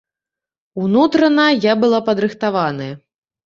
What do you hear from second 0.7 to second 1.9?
Унутрана я